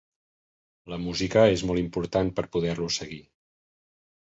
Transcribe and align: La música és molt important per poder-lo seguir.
La 0.93 0.99
música 1.03 1.43
és 1.57 1.65
molt 1.71 1.83
important 1.83 2.33
per 2.41 2.47
poder-lo 2.57 2.91
seguir. 2.99 3.23